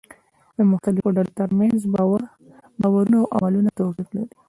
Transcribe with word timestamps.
د 0.57 0.59
مختلفو 0.71 1.15
ډلو 1.17 1.31
ترمنځ 1.41 1.79
باورونه 2.81 3.17
او 3.23 3.27
عملونه 3.37 3.69
توپير 3.79 4.07
لري. 4.15 4.29